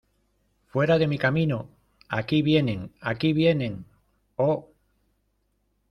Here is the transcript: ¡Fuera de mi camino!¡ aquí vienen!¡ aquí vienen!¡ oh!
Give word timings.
¡Fuera 0.71 0.97
de 0.97 1.05
mi 1.05 1.19
camino!¡ 1.19 1.69
aquí 2.09 2.41
vienen!¡ 2.41 2.91
aquí 3.01 3.33
vienen!¡ 3.33 3.85
oh! 4.35 4.71